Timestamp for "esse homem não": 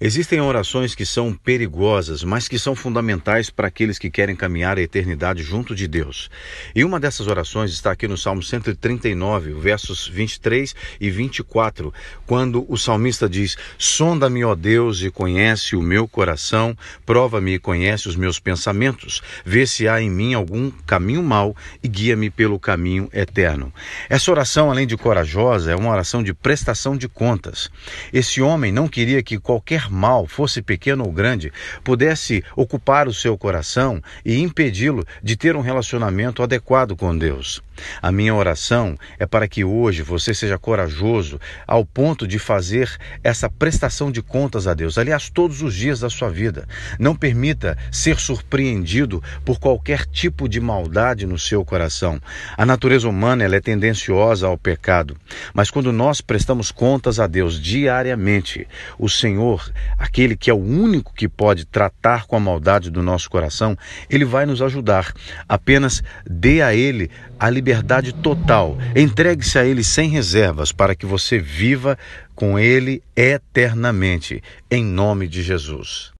28.12-28.88